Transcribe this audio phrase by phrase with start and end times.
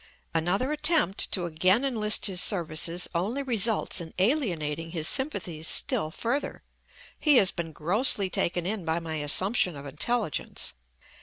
[0.33, 6.63] Another attempt to again enlist his services only results in alienating his sympathies still further:
[7.19, 10.73] he has been grossly taken in by my assumption of intelligence.